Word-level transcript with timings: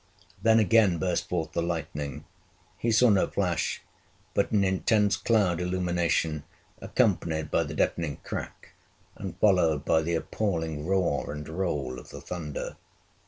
Then 0.41 0.57
again 0.57 0.97
burst 0.97 1.29
forth 1.29 1.51
the 1.51 1.61
lightning. 1.61 2.25
He 2.79 2.91
saw 2.91 3.09
no 3.11 3.27
flash, 3.27 3.83
but 4.33 4.49
an 4.51 4.63
intense 4.63 5.15
cloud 5.15 5.61
illumination, 5.61 6.43
accompanied 6.81 7.51
by 7.51 7.65
the 7.65 7.75
deafening 7.75 8.17
crack, 8.23 8.69
and 9.15 9.37
followed 9.37 9.85
by 9.85 10.01
the 10.01 10.15
appalling 10.15 10.87
roar 10.87 11.31
and 11.31 11.47
roll 11.47 11.99
of 11.99 12.09
the 12.09 12.19
thunder. 12.19 12.77